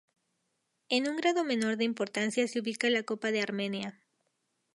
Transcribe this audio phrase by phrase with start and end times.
[0.89, 4.01] En un grado menor de importancia se ubica la Copa de Armenia.